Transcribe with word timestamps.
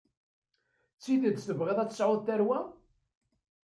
D 0.95 0.99
tidet 1.03 1.45
tebɣiḍ 1.47 1.77
ad 1.79 1.89
tesɛuḍ 1.89 2.19
tarwa? 2.25 2.59